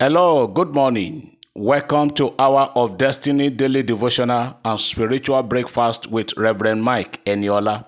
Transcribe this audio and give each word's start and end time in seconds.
Hello, 0.00 0.46
good 0.46 0.72
morning. 0.76 1.36
Welcome 1.56 2.10
to 2.10 2.32
Hour 2.38 2.70
of 2.76 2.98
Destiny 2.98 3.50
Daily 3.50 3.82
Devotional 3.82 4.56
and 4.64 4.78
Spiritual 4.78 5.42
Breakfast 5.42 6.06
with 6.06 6.36
Reverend 6.36 6.84
Mike 6.84 7.20
Eniola. 7.24 7.84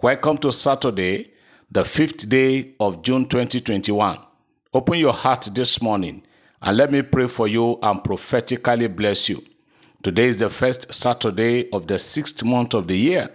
Welcome 0.00 0.38
to 0.38 0.50
Saturday, 0.50 1.32
the 1.70 1.84
fifth 1.84 2.30
day 2.30 2.72
of 2.80 3.02
June 3.02 3.28
2021. 3.28 4.20
Open 4.72 4.98
your 4.98 5.12
heart 5.12 5.50
this 5.52 5.82
morning 5.82 6.22
and 6.62 6.78
let 6.78 6.90
me 6.90 7.02
pray 7.02 7.26
for 7.26 7.46
you 7.46 7.78
and 7.82 8.02
prophetically 8.02 8.88
bless 8.88 9.28
you. 9.28 9.44
Today 10.02 10.28
is 10.28 10.38
the 10.38 10.48
first 10.48 10.94
Saturday 10.94 11.70
of 11.72 11.88
the 11.88 11.98
sixth 11.98 12.42
month 12.42 12.72
of 12.72 12.86
the 12.88 12.96
year. 12.96 13.28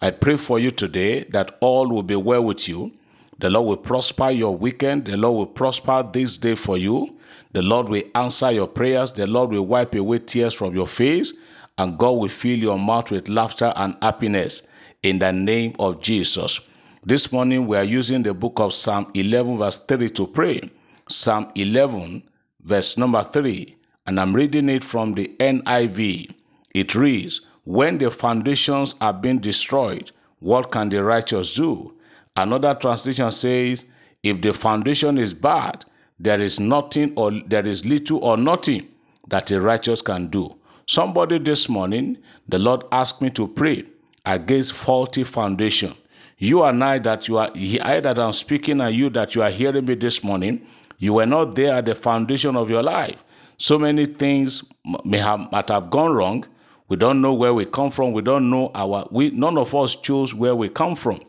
I 0.00 0.12
pray 0.12 0.36
for 0.36 0.60
you 0.60 0.70
today 0.70 1.24
that 1.30 1.58
all 1.60 1.88
will 1.88 2.04
be 2.04 2.14
well 2.14 2.44
with 2.44 2.68
you. 2.68 2.92
The 3.38 3.48
Lord 3.48 3.68
will 3.68 3.76
prosper 3.76 4.30
your 4.30 4.56
weekend. 4.56 5.04
The 5.04 5.16
Lord 5.16 5.36
will 5.36 5.46
prosper 5.46 6.08
this 6.12 6.36
day 6.36 6.56
for 6.56 6.76
you. 6.76 7.16
The 7.52 7.62
Lord 7.62 7.88
will 7.88 8.02
answer 8.14 8.50
your 8.50 8.66
prayers. 8.66 9.12
The 9.12 9.26
Lord 9.26 9.50
will 9.50 9.66
wipe 9.66 9.94
away 9.94 10.18
tears 10.18 10.54
from 10.54 10.74
your 10.74 10.88
face. 10.88 11.32
And 11.76 11.96
God 11.96 12.12
will 12.12 12.28
fill 12.28 12.58
your 12.58 12.78
mouth 12.78 13.12
with 13.12 13.28
laughter 13.28 13.72
and 13.76 13.96
happiness 14.02 14.62
in 15.04 15.20
the 15.20 15.32
name 15.32 15.74
of 15.78 16.00
Jesus. 16.02 16.60
This 17.04 17.30
morning 17.30 17.68
we 17.68 17.76
are 17.76 17.84
using 17.84 18.24
the 18.24 18.34
book 18.34 18.58
of 18.58 18.74
Psalm 18.74 19.08
11, 19.14 19.58
verse 19.58 19.78
3 19.84 20.10
to 20.10 20.26
pray. 20.26 20.70
Psalm 21.08 21.52
11, 21.54 22.24
verse 22.64 22.98
number 22.98 23.22
3. 23.22 23.76
And 24.06 24.18
I'm 24.18 24.34
reading 24.34 24.68
it 24.68 24.82
from 24.82 25.14
the 25.14 25.28
NIV. 25.38 26.34
It 26.74 26.94
reads, 26.96 27.40
When 27.62 27.98
the 27.98 28.10
foundations 28.10 28.96
are 29.00 29.12
being 29.12 29.38
destroyed, 29.38 30.10
what 30.40 30.72
can 30.72 30.88
the 30.88 31.04
righteous 31.04 31.54
do? 31.54 31.94
Another 32.36 32.74
translation 32.74 33.30
says, 33.32 33.84
If 34.22 34.40
the 34.40 34.52
foundation 34.52 35.18
is 35.18 35.34
bad, 35.34 35.84
there 36.18 36.40
is 36.40 36.58
nothing 36.58 37.12
or 37.16 37.30
there 37.46 37.66
is 37.66 37.84
little 37.84 38.24
or 38.24 38.36
nothing 38.36 38.88
that 39.28 39.50
a 39.50 39.60
righteous 39.60 40.02
can 40.02 40.28
do. 40.28 40.54
Somebody 40.86 41.38
this 41.38 41.68
morning, 41.68 42.18
the 42.48 42.58
Lord 42.58 42.84
asked 42.90 43.20
me 43.20 43.30
to 43.30 43.46
pray 43.46 43.84
against 44.24 44.72
faulty 44.72 45.24
foundation. 45.24 45.94
You 46.38 46.62
and 46.62 46.82
I 46.82 46.98
that 47.00 47.28
you 47.28 47.38
are 47.38 47.50
I 47.82 48.00
that 48.00 48.18
I'm 48.18 48.32
speaking 48.32 48.80
and 48.80 48.94
you 48.94 49.10
that 49.10 49.34
you 49.34 49.42
are 49.42 49.50
hearing 49.50 49.84
me 49.84 49.94
this 49.96 50.22
morning, 50.22 50.66
you 50.98 51.14
were 51.14 51.26
not 51.26 51.54
there 51.56 51.74
at 51.74 51.84
the 51.86 51.94
foundation 51.94 52.56
of 52.56 52.70
your 52.70 52.82
life. 52.82 53.24
So 53.56 53.78
many 53.78 54.06
things 54.06 54.64
may 55.04 55.18
have 55.18 55.50
might 55.50 55.68
have 55.68 55.90
gone 55.90 56.14
wrong. 56.14 56.44
We 56.88 56.96
don't 56.96 57.20
know 57.20 57.34
where 57.34 57.52
we 57.52 57.64
come 57.66 57.90
from. 57.90 58.12
We 58.12 58.22
don't 58.22 58.48
know 58.48 58.70
our 58.74 59.06
we 59.10 59.30
none 59.30 59.58
of 59.58 59.74
us 59.74 59.94
chose 59.96 60.34
where 60.34 60.54
we 60.54 60.68
come 60.68 60.94
from. 60.94 61.20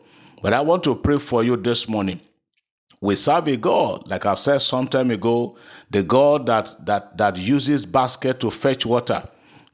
But 0.42 0.54
I 0.54 0.60
want 0.60 0.84
to 0.84 0.94
pray 0.94 1.18
for 1.18 1.44
you 1.44 1.56
this 1.56 1.88
morning. 1.88 2.20
We 3.00 3.16
serve 3.16 3.48
a 3.48 3.56
God, 3.56 4.06
like 4.08 4.26
I've 4.26 4.38
said 4.38 4.58
some 4.58 4.86
time 4.86 5.10
ago, 5.10 5.56
the 5.90 6.02
God 6.02 6.46
that 6.46 6.74
that 6.84 7.16
that 7.16 7.38
uses 7.38 7.86
basket 7.86 8.40
to 8.40 8.50
fetch 8.50 8.84
water 8.84 9.22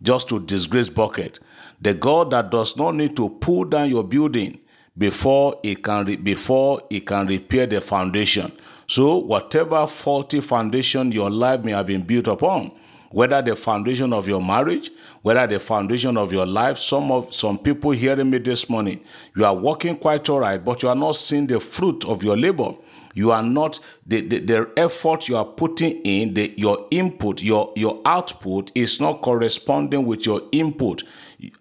just 0.02 0.28
to 0.28 0.40
disgrace 0.40 0.88
bucket. 0.88 1.40
The 1.80 1.94
God 1.94 2.30
that 2.30 2.50
does 2.50 2.76
not 2.76 2.94
need 2.94 3.16
to 3.16 3.28
pull 3.28 3.64
down 3.64 3.90
your 3.90 4.04
building 4.04 4.60
before 4.96 5.58
it 5.62 5.82
can 5.82 6.06
re- 6.06 6.16
before 6.16 6.80
it 6.88 7.06
can 7.06 7.26
repair 7.26 7.66
the 7.66 7.80
foundation. 7.80 8.52
So 8.86 9.16
whatever 9.16 9.86
faulty 9.86 10.40
foundation 10.40 11.10
your 11.10 11.30
life 11.30 11.64
may 11.64 11.72
have 11.72 11.86
been 11.88 12.02
built 12.02 12.28
upon, 12.28 12.70
whether 13.16 13.40
the 13.40 13.56
foundation 13.56 14.12
of 14.12 14.28
your 14.28 14.42
marriage, 14.42 14.90
whether 15.22 15.46
the 15.46 15.58
foundation 15.58 16.18
of 16.18 16.34
your 16.34 16.44
life, 16.44 16.76
some 16.76 17.10
of 17.10 17.32
some 17.34 17.56
people 17.56 17.90
hearing 17.92 18.28
me 18.28 18.36
this 18.36 18.68
morning, 18.68 19.02
you 19.34 19.42
are 19.42 19.54
working 19.56 19.96
quite 19.96 20.28
all 20.28 20.40
right, 20.40 20.62
but 20.62 20.82
you 20.82 20.88
are 20.90 20.94
not 20.94 21.16
seeing 21.16 21.46
the 21.46 21.58
fruit 21.58 22.04
of 22.04 22.22
your 22.22 22.36
labor. 22.36 22.74
You 23.14 23.32
are 23.32 23.42
not 23.42 23.80
the, 24.06 24.20
the, 24.20 24.40
the 24.40 24.70
effort 24.76 25.30
you 25.30 25.36
are 25.38 25.46
putting 25.46 25.92
in 26.02 26.34
the 26.34 26.52
your 26.58 26.86
input 26.90 27.42
your 27.42 27.72
your 27.74 28.02
output 28.04 28.70
is 28.74 29.00
not 29.00 29.22
corresponding 29.22 30.04
with 30.04 30.26
your 30.26 30.42
input. 30.52 31.02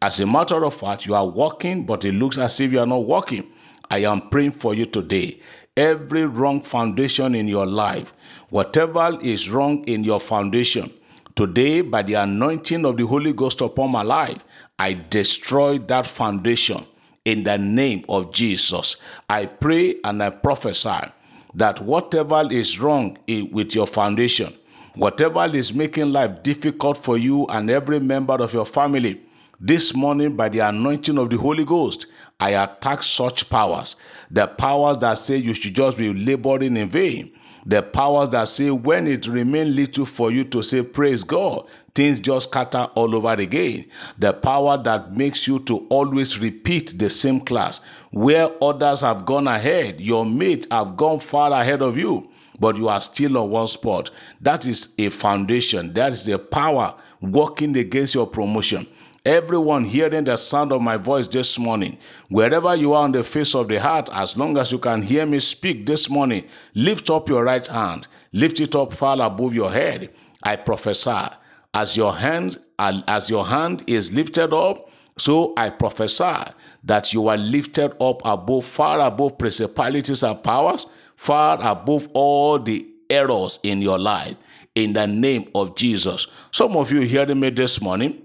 As 0.02 0.20
a 0.20 0.26
matter 0.28 0.66
of 0.66 0.74
fact 0.74 1.06
you 1.06 1.16
are 1.16 1.26
working 1.26 1.86
but 1.86 2.04
it 2.04 2.16
looks 2.16 2.38
as 2.38 2.60
if 2.60 2.74
you 2.74 2.82
are 2.82 2.86
not 2.86 3.06
working 3.06 3.50
i 3.90 4.00
am 4.00 4.28
praying 4.30 4.52
for 4.52 4.74
you 4.74 4.86
today. 4.86 5.40
Every 5.78 6.26
wrong 6.26 6.62
foundation 6.64 7.34
in 7.34 7.48
your 7.48 7.66
life 7.66 8.14
whatever 8.50 9.18
is 9.22 9.50
wrong 9.50 9.86
in 9.86 10.04
your 10.04 10.20
foundation 10.20 10.92
today 11.36 11.82
by 11.82 12.02
the 12.02 12.14
anointing 12.14 12.86
of 12.86 12.98
the 12.98 13.06
holy 13.06 13.34
ghost 13.34 13.62
upon 13.62 13.92
my 13.92 14.02
life 14.02 14.44
i 14.80 14.94
destroy 15.10 15.78
that 15.78 16.08
foundation 16.08 16.86
in 17.26 17.44
the 17.44 17.58
name 17.58 18.04
of 18.10 18.32
jesus 18.34 18.98
i 19.30 19.46
pray 19.46 19.96
and 20.04 20.24
i 20.24 20.30
prophesy 20.30 21.12
that 21.56 21.80
whatever 21.82 22.48
is 22.52 22.80
wrong 22.80 23.18
with 23.28 23.74
your 23.74 23.88
foundation, 23.88 24.54
whatever 24.96 25.46
is 25.46 25.74
making 25.74 26.12
life 26.12 26.44
difficult 26.44 26.98
for 26.98 27.18
you 27.18 27.46
and 27.48 27.70
every 27.70 28.00
member 28.00 28.36
of 28.36 28.54
your 28.54 28.66
family, 28.66 29.22
this 29.60 29.96
morning 29.96 30.36
by 30.36 30.50
the 30.50 30.60
anointing 30.60 31.18
of 31.18 31.30
the 31.30 31.38
Holy 31.38 31.64
Ghost, 31.64 32.08
I 32.40 32.52
attack 32.52 33.04
such 33.04 33.50
powers. 33.50 33.96
The 34.30 34.48
powers 34.48 34.98
that 34.98 35.18
say 35.18 35.38
you 35.38 35.54
should 35.54 35.74
just 35.74 35.98
be 35.98 36.14
laboring 36.14 36.76
in 36.76 36.90
vain. 36.90 37.32
The 37.66 37.82
powers 37.82 38.30
that 38.30 38.48
say 38.48 38.70
when 38.70 39.08
it 39.08 39.26
remains 39.28 39.76
little 39.76 40.06
for 40.06 40.32
you 40.32 40.44
to 40.46 40.62
say 40.62 40.84
praise 40.84 41.24
God, 41.24 41.68
things 41.96 42.20
just 42.20 42.50
scatter 42.50 42.90
all 42.94 43.16
over 43.16 43.34
again. 43.34 43.86
The 44.20 44.34
power 44.34 44.78
that 44.84 45.16
makes 45.18 45.48
you 45.48 45.60
to 45.60 45.88
always 45.90 46.38
repeat 46.38 47.00
the 47.00 47.10
same 47.10 47.40
class. 47.40 47.80
Where 48.12 48.52
others 48.64 49.02
have 49.02 49.26
gone 49.26 49.48
ahead, 49.48 50.00
your 50.00 50.26
mates 50.26 50.68
have 50.70 50.96
gone 50.96 51.20
far 51.20 51.52
ahead 51.52 51.82
of 51.82 51.98
you, 51.98 52.30
but 52.60 52.78
you 52.78 52.88
are 52.88 53.02
still 53.02 53.38
on 53.38 53.50
one 53.50 53.68
spot. 53.68 54.12
That 54.42 54.68
is 54.68 54.94
a 55.00 55.10
foundation. 55.10 55.94
That 55.94 56.14
is 56.14 56.28
a 56.28 56.38
power 56.38 56.94
working 57.20 57.76
against 57.78 58.14
your 58.14 58.28
promotion. 58.28 58.88
Everyone 59.26 59.86
hearing 59.86 60.26
the 60.26 60.38
sound 60.38 60.72
of 60.72 60.84
my 60.84 60.98
voice 60.98 61.28
this 61.28 61.58
morning, 61.58 61.98
wherever 62.30 62.76
you 62.76 62.94
are 62.94 63.04
on 63.04 63.12
the 63.12 63.24
face 63.24 63.56
of 63.56 63.68
the 63.68 63.80
heart, 63.80 64.08
as 64.14 64.38
long 64.38 64.56
as 64.56 64.72
you 64.72 64.78
can 64.78 65.02
hear 65.02 65.26
me 65.26 65.40
speak 65.40 65.88
this 65.88 66.12
morning, 66.12 66.46
lift 66.76 67.10
up 67.10 67.28
your 67.28 67.44
right 67.44 67.66
hand, 67.66 68.08
lift 68.34 68.60
it 68.60 68.76
up 68.76 68.94
far 68.94 69.20
above 69.20 69.56
your 69.56 69.72
head. 69.72 70.12
I 70.44 70.58
prophesy 70.58 71.34
as 71.74 71.98
your 71.98 72.16
hand 72.16 72.60
as 72.78 73.28
your 73.28 73.48
hand 73.48 73.84
is 73.88 74.14
lifted 74.14 74.54
up, 74.54 74.92
so 75.18 75.54
I 75.58 75.72
prophesy 75.72 76.52
that 76.84 77.12
you 77.12 77.28
are 77.28 77.38
lifted 77.38 77.96
up 78.00 78.22
above, 78.24 78.66
far 78.66 79.00
above 79.00 79.40
principalities 79.40 80.22
and 80.22 80.44
powers, 80.44 80.86
far 81.16 81.58
above 81.68 82.10
all 82.14 82.60
the 82.60 82.86
errors 83.10 83.58
in 83.64 83.82
your 83.82 83.98
life. 83.98 84.36
In 84.76 84.94
the 84.94 85.08
name 85.08 85.50
of 85.56 85.76
Jesus. 85.76 86.28
Some 86.52 86.78
of 86.78 86.92
you 86.92 87.02
hearing 87.02 87.40
me 87.40 87.50
this 87.50 87.82
morning, 87.82 88.22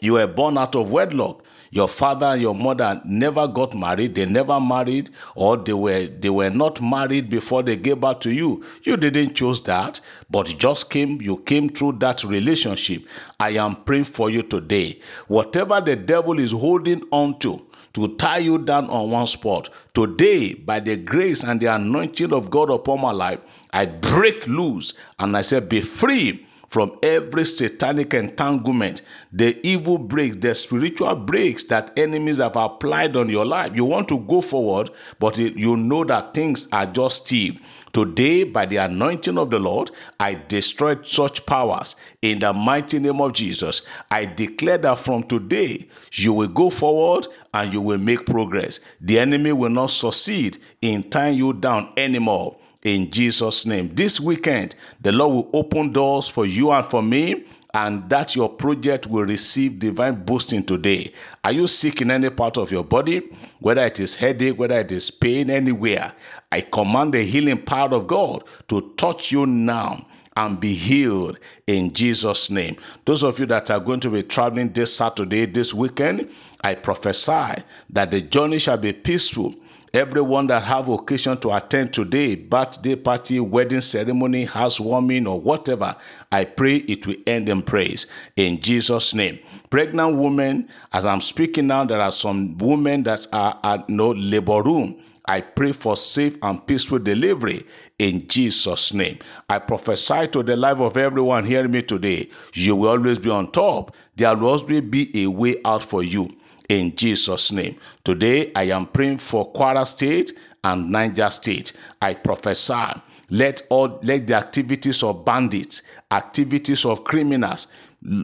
you 0.00 0.14
were 0.14 0.26
born 0.26 0.58
out 0.58 0.74
of 0.76 0.90
wedlock. 0.92 1.44
Your 1.72 1.86
father 1.86 2.26
and 2.26 2.42
your 2.42 2.54
mother 2.54 3.00
never 3.04 3.46
got 3.46 3.74
married. 3.74 4.16
They 4.16 4.26
never 4.26 4.58
married 4.58 5.10
or 5.36 5.56
they 5.56 5.72
were 5.72 6.06
they 6.06 6.30
were 6.30 6.50
not 6.50 6.80
married 6.80 7.28
before 7.30 7.62
they 7.62 7.76
gave 7.76 8.00
birth 8.00 8.20
to 8.20 8.32
you. 8.32 8.64
You 8.82 8.96
didn't 8.96 9.34
choose 9.34 9.60
that 9.62 10.00
but 10.28 10.46
just 10.58 10.90
came 10.90 11.22
you 11.22 11.36
came 11.38 11.68
through 11.68 11.98
that 12.00 12.24
relationship. 12.24 13.04
I 13.38 13.50
am 13.50 13.76
praying 13.84 14.04
for 14.04 14.30
you 14.30 14.42
today. 14.42 14.98
Whatever 15.28 15.80
the 15.80 15.94
devil 15.94 16.40
is 16.40 16.50
holding 16.50 17.04
on 17.12 17.38
to 17.40 17.64
to 17.92 18.16
tie 18.16 18.38
you 18.38 18.58
down 18.58 18.88
on 18.90 19.10
one 19.10 19.26
spot. 19.26 19.68
Today, 19.94 20.54
by 20.54 20.78
the 20.80 20.96
grace 20.96 21.42
and 21.42 21.60
the 21.60 21.66
anointing 21.66 22.32
of 22.32 22.48
God 22.50 22.70
upon 22.70 23.00
my 23.00 23.10
life, 23.10 23.40
I 23.72 23.86
break 23.86 24.46
loose 24.46 24.94
and 25.18 25.36
I 25.36 25.42
say, 25.42 25.60
Be 25.60 25.80
free 25.80 26.46
from 26.70 26.96
every 27.02 27.44
satanic 27.44 28.14
entanglement, 28.14 29.02
the 29.32 29.58
evil 29.66 29.98
brakes, 29.98 30.36
the 30.36 30.54
spiritual 30.54 31.16
brakes 31.16 31.64
that 31.64 31.92
enemies 31.96 32.38
have 32.38 32.54
applied 32.54 33.16
on 33.16 33.28
your 33.28 33.44
life. 33.44 33.74
You 33.74 33.84
want 33.84 34.08
to 34.08 34.20
go 34.20 34.40
forward, 34.40 34.88
but 35.18 35.36
you 35.36 35.76
know 35.76 36.04
that 36.04 36.32
things 36.32 36.68
are 36.72 36.86
just 36.86 37.26
still. 37.26 37.54
Today, 37.92 38.44
by 38.44 38.66
the 38.66 38.76
anointing 38.76 39.36
of 39.36 39.50
the 39.50 39.58
Lord, 39.58 39.90
I 40.20 40.34
destroyed 40.46 41.04
such 41.04 41.44
powers 41.44 41.96
in 42.22 42.38
the 42.38 42.52
mighty 42.52 43.00
name 43.00 43.20
of 43.20 43.32
Jesus. 43.32 43.82
I 44.08 44.26
declare 44.26 44.78
that 44.78 45.00
from 45.00 45.24
today, 45.24 45.88
you 46.12 46.32
will 46.32 46.46
go 46.46 46.70
forward 46.70 47.26
and 47.52 47.72
you 47.72 47.80
will 47.80 47.98
make 47.98 48.26
progress. 48.26 48.78
The 49.00 49.18
enemy 49.18 49.50
will 49.50 49.70
not 49.70 49.90
succeed 49.90 50.58
in 50.80 51.10
tying 51.10 51.36
you 51.36 51.52
down 51.52 51.92
anymore 51.96 52.59
in 52.82 53.10
Jesus' 53.10 53.66
name. 53.66 53.94
This 53.94 54.20
weekend, 54.20 54.74
the 55.00 55.12
Lord 55.12 55.32
will 55.32 55.50
open 55.52 55.92
doors 55.92 56.28
for 56.28 56.46
you 56.46 56.70
and 56.72 56.86
for 56.86 57.02
me, 57.02 57.44
and 57.72 58.08
that 58.10 58.34
your 58.34 58.48
project 58.48 59.06
will 59.06 59.24
receive 59.24 59.78
divine 59.78 60.24
boosting 60.24 60.64
today. 60.64 61.12
Are 61.44 61.52
you 61.52 61.66
sick 61.68 62.00
in 62.00 62.10
any 62.10 62.28
part 62.28 62.58
of 62.58 62.72
your 62.72 62.82
body? 62.82 63.22
Whether 63.60 63.82
it 63.82 64.00
is 64.00 64.16
headache, 64.16 64.58
whether 64.58 64.80
it 64.80 64.90
is 64.90 65.10
pain, 65.10 65.50
anywhere, 65.50 66.12
I 66.50 66.62
command 66.62 67.14
the 67.14 67.22
healing 67.22 67.62
power 67.62 67.94
of 67.94 68.08
God 68.08 68.42
to 68.68 68.92
touch 68.96 69.30
you 69.30 69.46
now 69.46 70.04
and 70.36 70.58
be 70.58 70.74
healed 70.74 71.38
in 71.66 71.92
Jesus' 71.92 72.50
name. 72.50 72.76
Those 73.04 73.22
of 73.22 73.38
you 73.38 73.46
that 73.46 73.70
are 73.70 73.80
going 73.80 74.00
to 74.00 74.10
be 74.10 74.22
traveling 74.22 74.72
this 74.72 74.96
Saturday, 74.96 75.44
this 75.44 75.72
weekend, 75.72 76.28
I 76.62 76.74
prophesy 76.74 77.62
that 77.90 78.10
the 78.10 78.20
journey 78.20 78.58
shall 78.58 78.78
be 78.78 78.92
peaceful 78.92 79.54
Everyone 79.92 80.46
that 80.46 80.62
have 80.62 80.88
occasion 80.88 81.36
to 81.38 81.50
attend 81.50 81.92
today, 81.92 82.36
birthday 82.36 82.94
party, 82.94 83.40
wedding 83.40 83.80
ceremony, 83.80 84.44
housewarming, 84.44 85.26
or 85.26 85.40
whatever, 85.40 85.96
I 86.30 86.44
pray 86.44 86.76
it 86.76 87.08
will 87.08 87.16
end 87.26 87.48
in 87.48 87.62
praise. 87.62 88.06
In 88.36 88.60
Jesus' 88.60 89.14
name. 89.14 89.40
Pregnant 89.68 90.16
women, 90.16 90.68
as 90.92 91.06
I'm 91.06 91.20
speaking 91.20 91.66
now, 91.66 91.84
there 91.84 92.00
are 92.00 92.12
some 92.12 92.56
women 92.58 93.02
that 93.02 93.26
are 93.32 93.58
at 93.64 93.88
no 93.88 94.10
labor 94.12 94.62
room. 94.62 95.02
I 95.26 95.40
pray 95.40 95.72
for 95.72 95.96
safe 95.96 96.38
and 96.40 96.64
peaceful 96.64 97.00
delivery 97.00 97.66
in 97.98 98.28
Jesus' 98.28 98.94
name. 98.94 99.18
I 99.48 99.58
prophesy 99.58 100.28
to 100.28 100.44
the 100.44 100.56
life 100.56 100.78
of 100.78 100.96
everyone 100.96 101.44
hearing 101.44 101.72
me 101.72 101.82
today. 101.82 102.30
You 102.52 102.76
will 102.76 102.90
always 102.90 103.18
be 103.18 103.30
on 103.30 103.50
top. 103.50 103.94
There 104.14 104.34
will 104.36 104.50
always 104.50 104.82
be 104.82 105.10
a 105.24 105.26
way 105.26 105.56
out 105.64 105.82
for 105.82 106.04
you 106.04 106.30
in 106.70 106.94
Jesus' 106.94 107.50
name. 107.52 107.76
Today, 108.04 108.52
I 108.54 108.64
am 108.70 108.86
praying 108.86 109.18
for 109.18 109.52
Kwara 109.52 109.84
State 109.84 110.32
and 110.62 110.90
Niger 110.90 111.30
State. 111.30 111.72
I 112.00 112.14
prophesy, 112.14 112.92
let 113.28 113.62
all 113.70 113.98
let 114.02 114.26
the 114.28 114.34
activities 114.34 115.02
of 115.02 115.24
bandits, 115.24 115.82
activities 116.10 116.84
of 116.84 117.02
criminals 117.04 117.66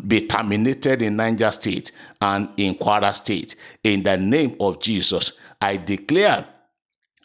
be 0.07 0.27
terminated 0.27 1.03
in 1.03 1.17
Niger 1.17 1.51
State 1.51 1.91
and 2.21 2.49
in 2.57 2.77
Kwara 2.77 3.15
State. 3.15 3.57
In 3.83 4.05
the 4.05 4.17
name 4.17 4.57
of 4.61 4.81
Jesus, 4.81 5.33
I 5.61 5.77
declare 5.77 6.47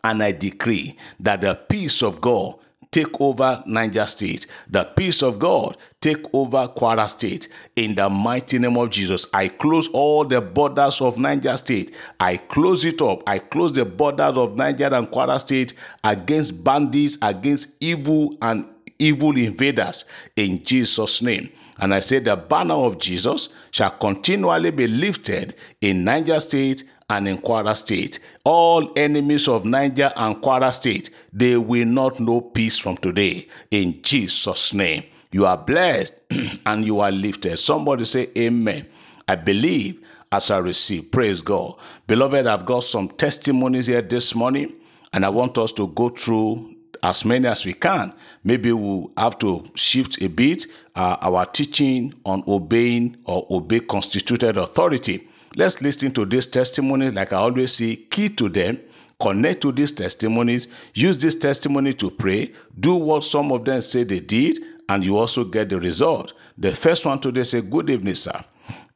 and 0.04 0.24
I 0.24 0.32
decree 0.32 0.98
that 1.20 1.42
the 1.42 1.54
peace 1.54 2.02
of 2.02 2.20
God 2.20 2.56
take 2.92 3.20
over 3.22 3.64
Niger 3.66 4.06
State. 4.06 4.48
The 4.70 4.84
peace 4.84 5.24
of 5.24 5.40
God 5.40 5.78
take 6.02 6.26
over 6.34 6.68
Kwara 6.68 7.10
State. 7.10 7.48
In 7.76 7.96
the 7.96 8.10
mighty 8.10 8.60
name 8.60 8.78
of 8.78 8.90
Jesus, 8.90 9.28
I 9.34 9.48
close 9.48 9.88
all 9.90 10.26
the 10.26 10.42
borders 10.42 11.02
of 11.02 11.18
Niger 11.18 11.56
State. 11.58 11.96
I 12.20 12.38
close 12.38 12.86
it 12.86 13.02
up. 13.02 13.24
I 13.26 13.40
close 13.40 13.72
the 13.72 13.86
borders 13.86 14.38
of 14.38 14.56
Niger 14.56 14.94
and 14.94 15.10
Kwara 15.10 15.40
State 15.40 15.74
against 16.04 16.64
bandits, 16.64 17.18
against 17.22 17.70
evil 17.80 18.36
and 18.42 18.68
evil 19.00 19.36
invaders 19.36 20.06
in 20.36 20.64
Jesus' 20.64 21.22
name. 21.22 21.50
And 21.80 21.94
I 21.96 22.00
say 22.00 22.20
the 22.20 22.36
banner 22.38 22.76
of 22.76 23.00
Jesus 23.00 23.50
shall 23.72 23.90
continually 23.92 24.70
be 24.70 24.86
lifted 24.88 25.56
in 25.82 26.04
Niger 26.04 26.40
State 26.40 26.84
and 27.12 27.28
in 27.28 27.38
Kwara 27.38 27.76
State. 27.76 28.20
All 28.44 28.92
enemies 28.96 29.48
of 29.48 29.66
Niger 29.66 30.12
and 30.16 30.38
Kwara 30.38 30.74
State, 30.74 31.10
they 31.34 31.58
will 31.58 31.86
not 31.86 32.20
know 32.20 32.42
peace 32.42 32.78
from 32.78 32.98
today. 32.98 33.48
In 33.70 34.02
Jesus' 34.02 34.74
name. 34.74 35.04
You 35.32 35.46
are 35.46 35.58
blessed 35.58 36.14
and 36.66 36.86
you 36.86 37.00
are 37.00 37.12
lifted. 37.12 37.58
Somebody 37.58 38.06
say 38.06 38.30
amen. 38.38 38.88
I 39.28 39.36
believe 39.36 40.04
as 40.32 40.52
I 40.52 40.58
receive. 40.58 41.12
Praise 41.12 41.42
God. 41.42 41.76
Beloved, 42.08 42.48
I've 42.48 42.66
got 42.66 42.84
some 42.84 43.10
testimonies 43.10 43.88
here 43.88 44.02
this 44.02 44.34
morning, 44.36 44.74
and 45.14 45.26
I 45.26 45.30
want 45.30 45.58
us 45.58 45.72
to 45.74 45.88
go 45.88 46.10
through 46.10 46.76
as 47.04 47.26
many 47.26 47.48
as 47.48 47.66
we 47.66 47.74
can. 47.74 48.14
Maybe 48.44 48.72
we'll 48.72 49.12
have 49.18 49.38
to 49.40 49.64
shift 49.76 50.22
a 50.22 50.28
bit 50.28 50.66
uh, 50.96 51.18
our 51.22 51.46
teaching 51.46 52.14
on 52.26 52.44
obeying 52.48 53.18
or 53.26 53.46
obey 53.50 53.80
constituted 53.82 54.58
authority. 54.58 55.28
Let's 55.56 55.82
listen 55.82 56.12
to 56.14 56.26
these 56.26 56.48
testimonies, 56.48 57.14
like 57.14 57.34
I 57.34 57.38
always 57.38 57.74
say, 57.74 57.96
key 57.96 58.30
to 58.30 58.50
them. 58.50 58.80
Connect 59.22 59.62
to 59.62 59.72
these 59.72 59.92
testimonies, 59.92 60.68
use 60.96 61.16
this 61.18 61.36
testimony 61.36 61.94
to 61.94 62.10
pray, 62.10 62.52
do 62.80 62.96
what 62.96 63.24
some 63.24 63.52
of 63.52 63.64
them 63.66 63.80
say 63.82 64.04
they 64.04 64.20
did, 64.20 64.58
and 64.90 65.06
you 65.06 65.16
also 65.16 65.44
get 65.44 65.70
the 65.70 65.80
result. 65.80 66.34
The 66.58 66.74
first 66.74 67.06
one 67.06 67.20
today 67.20 67.44
say, 67.44 67.62
Good 67.62 67.92
evening, 67.92 68.16
sir. 68.16 68.44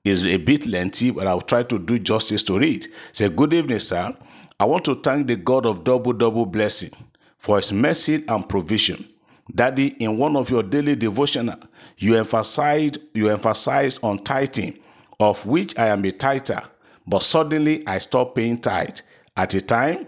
Is 0.03 0.25
a 0.25 0.37
bit 0.37 0.65
lengthy, 0.65 1.11
but 1.11 1.27
I'll 1.27 1.41
try 1.41 1.63
to 1.63 1.77
do 1.77 1.99
justice 1.99 2.41
to 2.43 2.61
it. 2.61 2.87
Say, 3.11 3.29
Good 3.29 3.53
evening, 3.53 3.79
sir. 3.79 4.15
I 4.59 4.65
want 4.65 4.83
to 4.85 4.95
thank 4.95 5.27
the 5.27 5.35
God 5.35 5.65
of 5.65 5.83
double, 5.83 6.13
double 6.13 6.45
blessing 6.45 6.91
for 7.37 7.57
his 7.57 7.71
mercy 7.71 8.23
and 8.27 8.47
provision. 8.49 9.07
Daddy, 9.53 9.89
in 9.99 10.17
one 10.17 10.35
of 10.35 10.49
your 10.49 10.63
daily 10.63 10.95
devotional, 10.95 11.59
you 11.97 12.15
emphasized 12.15 12.97
you 13.13 13.29
emphasized 13.29 13.99
on 14.01 14.17
tithing, 14.19 14.79
of 15.19 15.45
which 15.45 15.77
I 15.77 15.87
am 15.87 16.03
a 16.05 16.11
tither, 16.11 16.63
but 17.07 17.23
suddenly 17.23 17.85
I 17.87 17.99
stopped 17.99 18.35
paying 18.35 18.59
tithe. 18.59 18.99
At 19.37 19.53
a 19.53 19.61
time, 19.61 20.07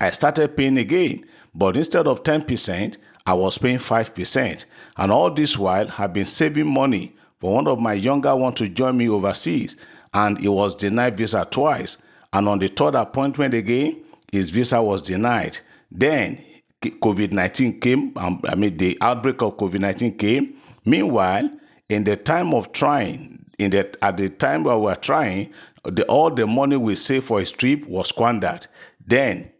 I 0.00 0.10
started 0.10 0.56
paying 0.56 0.78
again, 0.78 1.24
but 1.54 1.76
instead 1.76 2.06
of 2.06 2.22
10%, 2.22 2.96
I 3.26 3.34
was 3.34 3.58
paying 3.58 3.78
5%. 3.78 4.64
And 4.96 5.12
all 5.12 5.30
this 5.30 5.56
while, 5.56 5.90
I've 5.98 6.12
been 6.12 6.26
saving 6.26 6.66
money 6.66 7.16
for 7.40 7.52
one 7.54 7.66
of 7.66 7.80
my 7.80 7.94
younger 7.94 8.34
ones 8.36 8.56
to 8.56 8.68
join 8.68 8.96
me 8.96 9.08
overseas, 9.08 9.76
and 10.12 10.38
he 10.40 10.48
was 10.48 10.74
denied 10.74 11.16
visa 11.16 11.46
twice. 11.50 11.98
And 12.32 12.48
on 12.48 12.58
the 12.58 12.68
third 12.68 12.94
appointment 12.94 13.54
again, 13.54 14.02
his 14.30 14.50
visa 14.50 14.82
was 14.82 15.02
denied. 15.02 15.58
Then 15.90 16.42
COVID 16.82 17.32
19 17.32 17.80
came, 17.80 18.12
um, 18.16 18.40
I 18.46 18.54
mean, 18.56 18.76
the 18.76 18.98
outbreak 19.00 19.40
of 19.42 19.56
COVID 19.56 19.80
19 19.80 20.18
came. 20.18 20.56
Meanwhile, 20.84 21.50
in 21.88 22.04
the 22.04 22.16
time 22.16 22.52
of 22.52 22.72
trying, 22.72 23.43
in 23.58 23.70
that 23.72 23.96
at 24.02 24.16
the 24.16 24.28
time 24.28 24.64
we 24.64 24.74
were 24.74 24.94
trying, 24.94 25.52
the, 25.84 26.04
all 26.06 26.30
the 26.30 26.46
money 26.46 26.76
we 26.76 26.96
saved 26.96 27.26
for 27.26 27.40
his 27.40 27.50
trip 27.52 27.86
was 27.86 28.08
squandered. 28.08 28.66
Then 29.06 29.50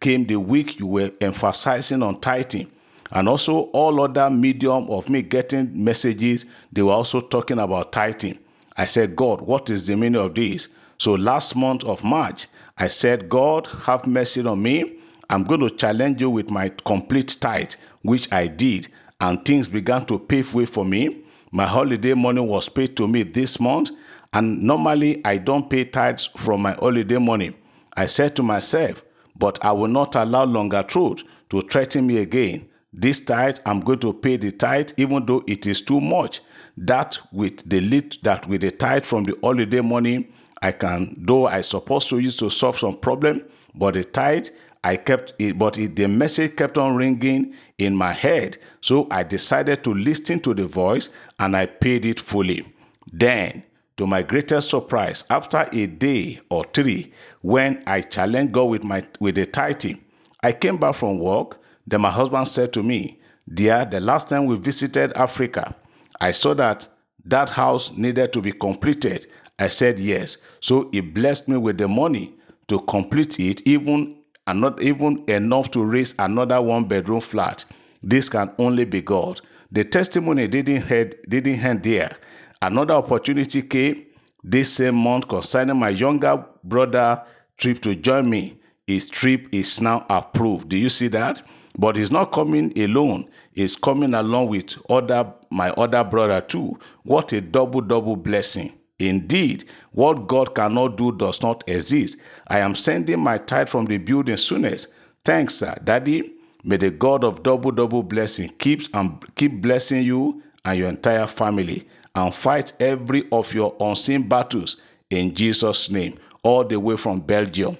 came 0.00 0.26
the 0.26 0.36
week 0.36 0.78
you 0.78 0.86
were 0.86 1.10
emphasizing 1.20 2.02
on 2.02 2.20
tithing. 2.20 2.70
And 3.10 3.28
also, 3.28 3.64
all 3.72 4.00
other 4.00 4.28
medium 4.28 4.90
of 4.90 5.08
me 5.08 5.22
getting 5.22 5.84
messages, 5.84 6.46
they 6.72 6.82
were 6.82 6.92
also 6.92 7.20
talking 7.20 7.58
about 7.58 7.92
tithing. 7.92 8.38
I 8.76 8.86
said, 8.86 9.14
God, 9.14 9.40
what 9.40 9.70
is 9.70 9.86
the 9.86 9.94
meaning 9.94 10.20
of 10.20 10.34
this? 10.34 10.68
So 10.98 11.14
last 11.14 11.54
month 11.54 11.84
of 11.84 12.02
March, 12.02 12.48
I 12.76 12.88
said, 12.88 13.28
God, 13.28 13.68
have 13.84 14.06
mercy 14.06 14.44
on 14.44 14.60
me 14.62 14.98
I'm 15.30 15.44
going 15.44 15.60
to 15.60 15.70
challenge 15.70 16.20
you 16.20 16.30
with 16.30 16.50
my 16.50 16.68
complete 16.84 17.36
tithe, 17.40 17.72
which 18.02 18.32
I 18.32 18.46
did, 18.46 18.88
and 19.20 19.44
things 19.44 19.68
began 19.68 20.04
to 20.06 20.18
pave 20.18 20.54
way 20.54 20.66
for 20.66 20.84
me. 20.84 21.23
My 21.54 21.66
holiday 21.66 22.14
money 22.14 22.40
was 22.40 22.68
paid 22.68 22.96
to 22.96 23.06
me 23.06 23.22
this 23.22 23.60
month, 23.60 23.92
and 24.32 24.60
normally 24.60 25.24
I 25.24 25.36
don't 25.36 25.70
pay 25.70 25.84
tithes 25.84 26.26
from 26.26 26.62
my 26.62 26.72
holiday 26.72 27.18
money. 27.18 27.54
I 27.96 28.06
said 28.06 28.34
to 28.34 28.42
myself, 28.42 29.04
but 29.38 29.64
I 29.64 29.70
will 29.70 29.86
not 29.86 30.16
allow 30.16 30.46
longer 30.46 30.82
truth 30.82 31.22
to 31.50 31.62
threaten 31.62 32.08
me 32.08 32.18
again. 32.18 32.68
This 32.92 33.20
tithe, 33.20 33.58
I'm 33.64 33.78
going 33.78 34.00
to 34.00 34.12
pay 34.12 34.36
the 34.36 34.50
tithe, 34.50 34.90
even 34.96 35.26
though 35.26 35.44
it 35.46 35.64
is 35.68 35.80
too 35.80 36.00
much. 36.00 36.40
That 36.76 37.20
with 37.30 37.62
the 37.70 37.78
lead, 37.78 38.16
that 38.24 38.48
with 38.48 38.62
the 38.62 38.72
tithe 38.72 39.04
from 39.04 39.22
the 39.22 39.38
holiday 39.40 39.80
money, 39.80 40.30
I 40.60 40.72
can, 40.72 41.14
though 41.16 41.46
I 41.46 41.60
supposed 41.60 42.08
to 42.08 42.18
use 42.18 42.36
to 42.38 42.50
solve 42.50 42.78
some 42.78 42.96
problem, 42.96 43.44
but 43.76 43.94
the 43.94 44.02
tithe 44.02 44.48
I 44.84 44.96
kept 44.96 45.32
it, 45.38 45.58
but 45.58 45.78
it, 45.78 45.96
the 45.96 46.06
message 46.06 46.56
kept 46.56 46.76
on 46.76 46.94
ringing 46.94 47.54
in 47.78 47.96
my 47.96 48.12
head. 48.12 48.58
So 48.82 49.08
I 49.10 49.22
decided 49.22 49.82
to 49.84 49.94
listen 49.94 50.40
to 50.40 50.52
the 50.52 50.66
voice 50.66 51.08
and 51.40 51.56
I 51.56 51.64
paid 51.64 52.04
it 52.04 52.20
fully. 52.20 52.66
Then, 53.10 53.64
to 53.96 54.06
my 54.06 54.22
greatest 54.22 54.68
surprise, 54.68 55.24
after 55.30 55.66
a 55.72 55.86
day 55.86 56.40
or 56.50 56.64
three, 56.74 57.14
when 57.40 57.82
I 57.86 58.02
challenged 58.02 58.52
God 58.52 58.64
with 58.64 58.84
my 58.84 59.06
with 59.20 59.36
the 59.36 59.46
tithing, 59.46 60.04
I 60.42 60.52
came 60.52 60.76
back 60.76 60.96
from 60.96 61.18
work. 61.18 61.60
Then 61.86 62.02
my 62.02 62.10
husband 62.10 62.46
said 62.46 62.72
to 62.74 62.82
me, 62.82 63.20
Dear, 63.52 63.86
the 63.86 64.00
last 64.00 64.28
time 64.28 64.44
we 64.44 64.56
visited 64.56 65.12
Africa, 65.14 65.74
I 66.20 66.32
saw 66.32 66.52
that 66.54 66.88
that 67.24 67.48
house 67.48 67.92
needed 67.92 68.34
to 68.34 68.42
be 68.42 68.52
completed. 68.52 69.28
I 69.58 69.68
said 69.68 69.98
yes. 69.98 70.38
So 70.60 70.90
he 70.92 71.00
blessed 71.00 71.48
me 71.48 71.56
with 71.56 71.78
the 71.78 71.88
money 71.88 72.34
to 72.68 72.80
complete 72.80 73.40
it, 73.40 73.62
even 73.66 74.16
and 74.46 74.60
not 74.60 74.82
even 74.82 75.24
enough 75.28 75.70
to 75.72 75.84
raise 75.84 76.14
another 76.18 76.60
one 76.60 76.84
bedroom 76.84 77.20
flat. 77.20 77.64
This 78.02 78.28
can 78.28 78.52
only 78.58 78.84
be 78.84 79.00
God. 79.00 79.40
The 79.72 79.84
testimony 79.84 80.46
didn't 80.46 80.82
head 80.82 81.16
didn't 81.28 81.60
end 81.60 81.82
there. 81.82 82.16
Another 82.62 82.94
opportunity 82.94 83.62
came 83.62 84.06
this 84.42 84.72
same 84.72 84.94
month 84.94 85.26
concerning 85.28 85.78
my 85.78 85.88
younger 85.88 86.44
brother 86.62 87.22
trip 87.56 87.80
to 87.82 87.94
join 87.94 88.28
me. 88.28 88.60
His 88.86 89.08
trip 89.08 89.48
is 89.52 89.80
now 89.80 90.04
approved. 90.10 90.68
Do 90.68 90.76
you 90.76 90.88
see 90.90 91.08
that? 91.08 91.42
But 91.78 91.96
he's 91.96 92.12
not 92.12 92.32
coming 92.32 92.78
alone. 92.78 93.28
He's 93.52 93.74
coming 93.74 94.14
along 94.14 94.48
with 94.48 94.76
other 94.90 95.32
my 95.50 95.70
other 95.70 96.04
brother 96.04 96.40
too. 96.40 96.78
What 97.02 97.32
a 97.32 97.40
double 97.40 97.80
double 97.80 98.16
blessing. 98.16 98.72
Indeed, 98.98 99.64
what 99.92 100.26
God 100.28 100.54
cannot 100.54 100.96
do 100.96 101.12
does 101.12 101.42
not 101.42 101.64
exist. 101.68 102.16
I 102.48 102.60
am 102.60 102.74
sending 102.74 103.20
my 103.20 103.38
tithe 103.38 103.68
from 103.68 103.86
the 103.86 103.98
building 103.98 104.36
soonest. 104.36 104.88
Thanks, 105.24 105.56
sir. 105.56 105.74
Daddy, 105.82 106.32
may 106.62 106.76
the 106.76 106.90
God 106.90 107.24
of 107.24 107.42
double, 107.42 107.70
double 107.70 108.02
blessing 108.02 108.50
keeps 108.58 108.88
and 108.94 109.24
keep 109.36 109.62
blessing 109.62 110.02
you 110.02 110.42
and 110.64 110.78
your 110.78 110.88
entire 110.88 111.26
family 111.26 111.86
and 112.14 112.34
fight 112.34 112.72
every 112.80 113.24
of 113.32 113.52
your 113.54 113.74
unseen 113.80 114.28
battles 114.28 114.80
in 115.10 115.34
Jesus' 115.34 115.90
name, 115.90 116.18
all 116.42 116.64
the 116.64 116.78
way 116.78 116.96
from 116.96 117.20
Belgium. 117.20 117.78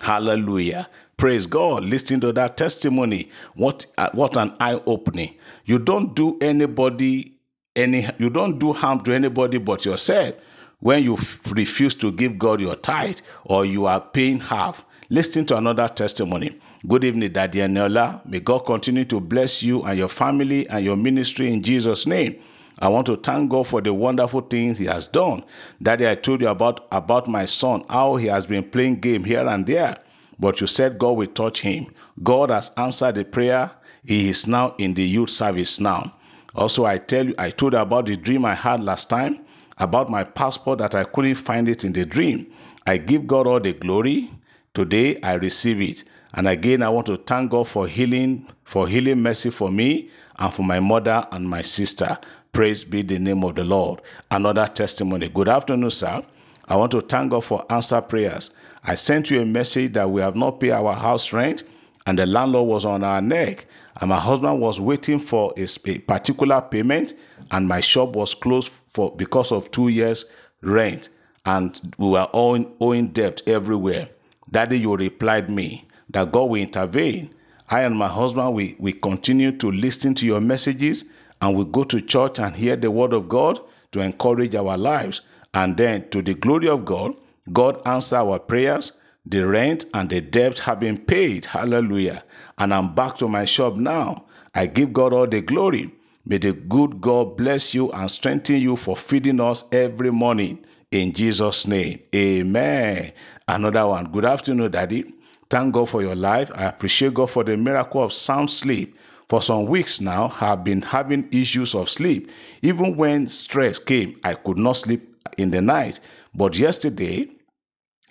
Hallelujah. 0.00 0.88
Praise 1.16 1.46
God. 1.46 1.84
Listen 1.84 2.20
to 2.20 2.32
that 2.32 2.56
testimony. 2.56 3.30
What, 3.54 3.86
uh, 3.98 4.10
what 4.12 4.36
an 4.36 4.54
eye 4.60 4.80
opening. 4.86 5.34
You 5.64 5.78
don't 5.78 6.14
do 6.14 6.38
anybody 6.40 7.34
any 7.76 8.06
you 8.18 8.30
don't 8.30 8.58
do 8.58 8.72
harm 8.72 9.02
to 9.04 9.12
anybody 9.12 9.58
but 9.58 9.84
yourself 9.84 10.34
when 10.80 11.04
you 11.04 11.14
f- 11.14 11.52
refuse 11.52 11.94
to 11.96 12.10
give 12.12 12.38
God 12.38 12.60
your 12.60 12.76
tithe 12.76 13.20
or 13.44 13.64
you 13.64 13.86
are 13.86 14.00
paying 14.00 14.40
half. 14.40 14.84
Listen 15.10 15.44
to 15.46 15.56
another 15.56 15.88
testimony. 15.88 16.58
Good 16.86 17.04
evening, 17.04 17.32
Daddy 17.32 17.60
Eniola. 17.60 18.24
May 18.26 18.40
God 18.40 18.60
continue 18.60 19.04
to 19.06 19.20
bless 19.20 19.62
you 19.62 19.82
and 19.82 19.98
your 19.98 20.08
family 20.08 20.68
and 20.68 20.84
your 20.84 20.96
ministry 20.96 21.52
in 21.52 21.62
Jesus' 21.62 22.06
name. 22.06 22.40
I 22.78 22.88
want 22.88 23.06
to 23.08 23.16
thank 23.16 23.50
God 23.50 23.66
for 23.66 23.82
the 23.82 23.92
wonderful 23.92 24.40
things 24.40 24.78
He 24.78 24.86
has 24.86 25.06
done. 25.06 25.44
Daddy, 25.82 26.08
I 26.08 26.14
told 26.14 26.40
you 26.40 26.48
about, 26.48 26.86
about 26.90 27.28
my 27.28 27.44
son, 27.44 27.84
how 27.90 28.16
he 28.16 28.26
has 28.28 28.46
been 28.46 28.64
playing 28.64 29.00
game 29.00 29.24
here 29.24 29.46
and 29.46 29.66
there. 29.66 29.98
But 30.38 30.60
you 30.62 30.66
said 30.66 30.98
God 30.98 31.12
will 31.18 31.26
touch 31.26 31.60
him. 31.60 31.92
God 32.22 32.50
has 32.50 32.70
answered 32.78 33.16
the 33.16 33.24
prayer. 33.24 33.70
He 34.04 34.30
is 34.30 34.46
now 34.46 34.74
in 34.78 34.94
the 34.94 35.04
youth 35.04 35.28
service 35.28 35.78
now. 35.80 36.14
Also, 36.54 36.86
I 36.86 36.96
tell 36.98 37.26
you, 37.26 37.34
I 37.36 37.50
told 37.50 37.74
you 37.74 37.78
about 37.80 38.06
the 38.06 38.16
dream 38.16 38.46
I 38.46 38.54
had 38.54 38.82
last 38.82 39.10
time 39.10 39.40
about 39.80 40.10
my 40.10 40.22
passport 40.22 40.78
that 40.78 40.94
I 40.94 41.04
couldn't 41.04 41.34
find 41.36 41.68
it 41.68 41.84
in 41.84 41.92
the 41.92 42.04
dream. 42.06 42.52
I 42.86 42.98
give 42.98 43.26
God 43.26 43.46
all 43.46 43.58
the 43.58 43.72
glory. 43.72 44.30
Today 44.74 45.18
I 45.22 45.34
receive 45.34 45.80
it. 45.80 46.04
And 46.34 46.46
again, 46.46 46.82
I 46.82 46.90
want 46.90 47.06
to 47.06 47.16
thank 47.16 47.50
God 47.50 47.66
for 47.66 47.88
healing, 47.88 48.46
for 48.62 48.86
healing 48.86 49.20
mercy 49.22 49.50
for 49.50 49.70
me 49.70 50.10
and 50.38 50.52
for 50.52 50.62
my 50.62 50.78
mother 50.78 51.26
and 51.32 51.48
my 51.48 51.62
sister. 51.62 52.16
Praise 52.52 52.84
be 52.84 53.02
the 53.02 53.18
name 53.18 53.42
of 53.42 53.56
the 53.56 53.64
Lord. 53.64 54.00
Another 54.30 54.66
testimony. 54.66 55.28
Good 55.28 55.48
afternoon, 55.48 55.90
sir. 55.90 56.22
I 56.68 56.76
want 56.76 56.92
to 56.92 57.00
thank 57.00 57.32
God 57.32 57.44
for 57.44 57.64
answer 57.70 58.00
prayers. 58.00 58.50
I 58.84 58.94
sent 58.94 59.30
you 59.30 59.40
a 59.40 59.44
message 59.44 59.92
that 59.94 60.10
we 60.10 60.20
have 60.20 60.36
not 60.36 60.60
paid 60.60 60.70
our 60.72 60.92
house 60.94 61.32
rent 61.32 61.64
and 62.06 62.18
the 62.18 62.26
landlord 62.26 62.68
was 62.68 62.84
on 62.84 63.02
our 63.02 63.20
neck. 63.20 63.66
And 64.00 64.10
my 64.10 64.18
husband 64.20 64.60
was 64.60 64.80
waiting 64.80 65.18
for 65.18 65.52
a 65.56 65.66
particular 65.98 66.60
payment 66.60 67.14
and 67.50 67.68
my 67.68 67.80
shop 67.80 68.14
was 68.16 68.34
closed 68.34 68.72
for 68.92 69.14
because 69.16 69.52
of 69.52 69.70
two 69.70 69.88
years 69.88 70.30
rent 70.62 71.08
and 71.46 71.94
we 71.98 72.08
were 72.08 72.28
owing, 72.32 72.70
owing 72.80 73.08
debt 73.08 73.42
everywhere. 73.46 74.08
Daddy, 74.50 74.78
you 74.78 74.96
replied 74.96 75.50
me 75.50 75.86
that 76.10 76.32
God 76.32 76.50
will 76.50 76.60
intervene. 76.60 77.34
I 77.68 77.82
and 77.82 77.96
my 77.96 78.08
husband, 78.08 78.54
we, 78.54 78.76
we 78.78 78.92
continue 78.92 79.52
to 79.58 79.70
listen 79.70 80.14
to 80.16 80.26
your 80.26 80.40
messages 80.40 81.04
and 81.40 81.56
we 81.56 81.64
go 81.64 81.84
to 81.84 82.00
church 82.00 82.38
and 82.38 82.54
hear 82.54 82.76
the 82.76 82.90
word 82.90 83.12
of 83.12 83.28
God 83.28 83.60
to 83.92 84.00
encourage 84.00 84.54
our 84.54 84.76
lives. 84.76 85.22
And 85.54 85.76
then, 85.76 86.08
to 86.10 86.22
the 86.22 86.34
glory 86.34 86.68
of 86.68 86.84
God, 86.84 87.14
God 87.52 87.80
answer 87.86 88.16
our 88.16 88.38
prayers. 88.38 88.92
The 89.26 89.46
rent 89.46 89.84
and 89.94 90.08
the 90.10 90.20
debt 90.20 90.60
have 90.60 90.80
been 90.80 90.98
paid. 90.98 91.44
Hallelujah. 91.46 92.24
And 92.58 92.74
I'm 92.74 92.94
back 92.94 93.18
to 93.18 93.28
my 93.28 93.44
shop 93.44 93.76
now. 93.76 94.24
I 94.54 94.66
give 94.66 94.92
God 94.92 95.12
all 95.12 95.26
the 95.26 95.40
glory. 95.40 95.92
May 96.24 96.38
the 96.38 96.52
good 96.52 97.00
God 97.00 97.36
bless 97.36 97.74
you 97.74 97.90
and 97.92 98.10
strengthen 98.10 98.60
you 98.60 98.76
for 98.76 98.96
feeding 98.96 99.40
us 99.40 99.64
every 99.72 100.10
morning. 100.10 100.64
In 100.90 101.12
Jesus' 101.12 101.66
name. 101.66 102.00
Amen. 102.14 103.12
Another 103.48 103.86
one. 103.86 104.10
Good 104.10 104.24
afternoon, 104.24 104.70
Daddy. 104.70 105.14
Thank 105.48 105.74
God 105.74 105.88
for 105.88 106.02
your 106.02 106.14
life. 106.14 106.50
I 106.54 106.64
appreciate 106.64 107.14
God 107.14 107.30
for 107.30 107.42
the 107.42 107.56
miracle 107.56 108.02
of 108.02 108.12
sound 108.12 108.50
sleep. 108.50 108.96
For 109.28 109.40
some 109.40 109.66
weeks 109.66 110.00
now, 110.00 110.26
I 110.40 110.48
have 110.48 110.64
been 110.64 110.82
having 110.82 111.28
issues 111.32 111.74
of 111.74 111.88
sleep. 111.88 112.30
Even 112.62 112.96
when 112.96 113.28
stress 113.28 113.78
came, 113.78 114.18
I 114.24 114.34
could 114.34 114.58
not 114.58 114.72
sleep 114.72 115.16
in 115.38 115.50
the 115.50 115.60
night. 115.60 116.00
But 116.34 116.58
yesterday, 116.58 117.30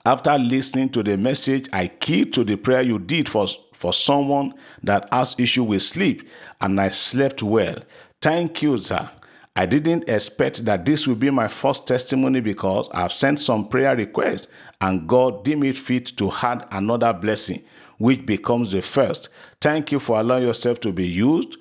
after 0.05 0.37
listening 0.37 0.89
to 0.89 1.03
the 1.03 1.17
message, 1.17 1.67
I 1.73 1.87
keyed 1.87 2.33
to 2.33 2.43
the 2.43 2.55
prayer 2.55 2.81
you 2.81 2.99
did 2.99 3.27
for, 3.27 3.47
for 3.79 3.93
someone 3.93 4.53
that 4.83 5.07
has 5.09 5.39
issue 5.39 5.63
with 5.63 5.81
sleep, 5.81 6.29
and 6.59 6.81
I 6.81 6.89
slept 6.89 7.41
well. 7.41 7.77
Thank 8.21 8.61
you, 8.61 8.77
sir. 8.77 9.09
I 9.55 9.65
didn't 9.65 10.09
expect 10.09 10.65
that 10.65 10.85
this 10.85 11.07
would 11.07 11.21
be 11.21 11.29
my 11.29 11.47
first 11.47 11.87
testimony 11.87 12.41
because 12.41 12.89
I've 12.93 13.13
sent 13.13 13.39
some 13.39 13.69
prayer 13.69 13.95
requests 13.95 14.47
and 14.81 15.07
God 15.07 15.45
deemed 15.45 15.63
it 15.63 15.77
fit 15.77 16.07
to 16.17 16.29
add 16.43 16.67
another 16.71 17.13
blessing 17.13 17.63
which 17.99 18.25
becomes 18.25 18.71
the 18.71 18.81
first. 18.81 19.29
Thank 19.61 19.93
you 19.93 19.99
for 19.99 20.19
allowing 20.19 20.43
yourself 20.43 20.81
to 20.81 20.91
be 20.91 21.07
used, 21.07 21.57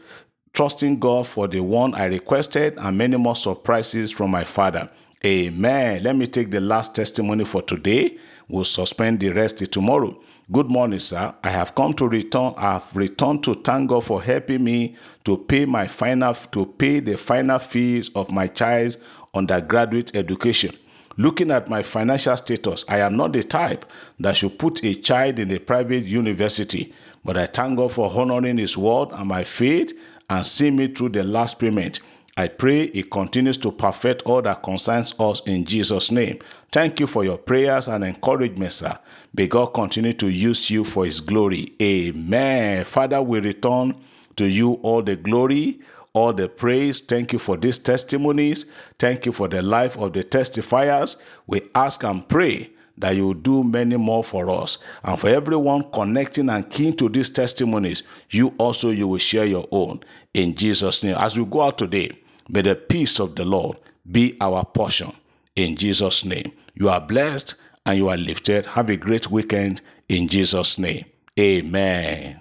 trusting 0.54 0.98
God 0.98 1.24
for 1.24 1.46
the 1.46 1.60
one 1.60 1.94
I 1.94 2.06
requested, 2.06 2.76
and 2.78 2.98
many 2.98 3.16
more 3.16 3.36
surprises 3.36 4.10
from 4.10 4.32
my 4.32 4.42
Father. 4.42 4.90
Amen. 5.24 6.02
Let 6.02 6.16
me 6.16 6.26
take 6.26 6.50
the 6.50 6.60
last 6.60 6.96
testimony 6.96 7.44
for 7.44 7.62
today. 7.62 8.18
We'll 8.48 8.64
suspend 8.64 9.20
the 9.20 9.30
rest 9.30 9.58
tomorrow. 9.70 10.20
Good 10.50 10.70
morning, 10.70 10.98
sir. 10.98 11.34
I 11.44 11.50
have 11.50 11.74
come 11.74 11.92
to 11.92 12.08
return. 12.08 12.54
I 12.56 12.72
have 12.72 12.96
returned 12.96 13.44
to 13.44 13.52
thank 13.52 13.90
God 13.90 14.02
for 14.02 14.22
helping 14.22 14.64
me 14.64 14.96
to 15.24 15.36
pay 15.36 15.66
my 15.66 15.86
final 15.86 16.32
to 16.32 16.64
pay 16.64 17.00
the 17.00 17.18
final 17.18 17.58
fees 17.58 18.08
of 18.14 18.30
my 18.30 18.46
child's 18.46 18.96
undergraduate 19.34 20.16
education. 20.16 20.74
Looking 21.18 21.50
at 21.50 21.68
my 21.68 21.82
financial 21.82 22.34
status, 22.34 22.86
I 22.88 23.00
am 23.00 23.14
not 23.14 23.34
the 23.34 23.42
type 23.42 23.84
that 24.20 24.38
should 24.38 24.58
put 24.58 24.82
a 24.82 24.94
child 24.94 25.38
in 25.38 25.50
a 25.50 25.58
private 25.58 26.04
university, 26.04 26.94
but 27.22 27.36
I 27.36 27.44
thank 27.44 27.76
God 27.76 27.92
for 27.92 28.10
honoring 28.10 28.56
His 28.56 28.74
word 28.74 29.10
and 29.12 29.28
my 29.28 29.44
faith 29.44 29.92
and 30.30 30.46
seeing 30.46 30.76
me 30.76 30.88
through 30.88 31.10
the 31.10 31.24
last 31.24 31.58
payment. 31.58 32.00
I 32.38 32.46
pray 32.46 32.88
He 32.92 33.02
continues 33.02 33.56
to 33.58 33.72
perfect 33.72 34.22
all 34.22 34.40
that 34.42 34.62
concerns 34.62 35.12
us 35.18 35.40
in 35.44 35.64
Jesus' 35.64 36.12
name. 36.12 36.38
Thank 36.70 37.00
you 37.00 37.08
for 37.08 37.24
your 37.24 37.36
prayers 37.36 37.88
and 37.88 38.04
encouragement, 38.04 38.72
sir. 38.72 38.96
May 39.36 39.48
God 39.48 39.74
continue 39.74 40.12
to 40.12 40.28
use 40.28 40.70
you 40.70 40.84
for 40.84 41.04
His 41.04 41.20
glory. 41.20 41.72
Amen. 41.82 42.84
Father, 42.84 43.20
we 43.20 43.40
return 43.40 44.00
to 44.36 44.46
you 44.46 44.74
all 44.84 45.02
the 45.02 45.16
glory, 45.16 45.80
all 46.12 46.32
the 46.32 46.48
praise. 46.48 47.00
Thank 47.00 47.32
you 47.32 47.40
for 47.40 47.56
these 47.56 47.80
testimonies. 47.80 48.66
Thank 49.00 49.26
you 49.26 49.32
for 49.32 49.48
the 49.48 49.60
life 49.60 49.98
of 49.98 50.12
the 50.12 50.22
testifiers. 50.22 51.16
We 51.48 51.62
ask 51.74 52.04
and 52.04 52.28
pray 52.28 52.70
that 52.98 53.16
you 53.16 53.26
will 53.26 53.34
do 53.34 53.64
many 53.64 53.96
more 53.96 54.22
for 54.22 54.48
us. 54.48 54.78
And 55.02 55.18
for 55.18 55.28
everyone 55.28 55.90
connecting 55.90 56.50
and 56.50 56.70
keen 56.70 56.96
to 56.98 57.08
these 57.08 57.30
testimonies, 57.30 58.04
you 58.30 58.54
also 58.58 58.90
you 58.90 59.08
will 59.08 59.18
share 59.18 59.44
your 59.44 59.66
own 59.72 60.04
in 60.34 60.54
Jesus' 60.54 61.02
name. 61.02 61.16
As 61.18 61.36
we 61.36 61.44
go 61.44 61.62
out 61.62 61.78
today, 61.78 62.16
may 62.48 62.62
the 62.62 62.74
peace 62.74 63.20
of 63.20 63.36
the 63.36 63.44
Lord 63.44 63.78
be 64.10 64.36
our 64.40 64.64
portion 64.64 65.12
in 65.56 65.76
Jesus' 65.76 66.24
name. 66.24 66.52
You 66.74 66.88
are 66.88 67.00
blessed 67.00 67.54
and 67.84 67.98
you 67.98 68.08
are 68.08 68.16
lifted. 68.16 68.66
Have 68.66 68.90
a 68.90 68.96
great 68.96 69.30
weekend 69.30 69.80
in 70.08 70.28
Jesus' 70.28 70.78
name. 70.78 71.04
Amen. 71.38 72.40